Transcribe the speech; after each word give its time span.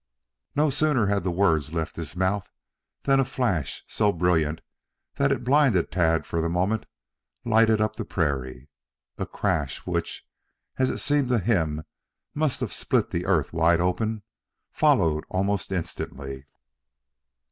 No 0.55 0.71
sooner 0.71 1.05
had 1.05 1.21
the 1.21 1.29
words 1.29 1.73
left 1.75 1.95
his 1.95 2.15
mouth 2.15 2.49
than 3.03 3.19
a 3.19 3.23
flash, 3.23 3.83
so 3.87 4.11
brilliant 4.11 4.61
that 5.17 5.31
it 5.31 5.43
blinded 5.43 5.91
Tad 5.91 6.25
for 6.25 6.41
the 6.41 6.49
moment, 6.49 6.87
lighted 7.45 7.79
up 7.79 7.97
the 7.97 8.03
prairie. 8.03 8.67
A 9.19 9.27
crash 9.27 9.85
which, 9.85 10.25
as 10.79 10.89
it 10.89 10.97
seemed 10.97 11.29
to 11.29 11.37
him, 11.37 11.83
must 12.33 12.61
have 12.61 12.73
split 12.73 13.11
the 13.11 13.27
earth 13.27 13.53
wide 13.53 13.79
open, 13.79 14.23
followed 14.71 15.23
almost 15.29 15.71
instantly. 15.71 16.47